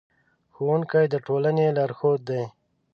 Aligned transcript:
ښوونکي 0.55 1.03
د 1.13 1.15
ټولنې 1.27 1.65
لارښود 1.77 2.19
دي. 2.29 2.43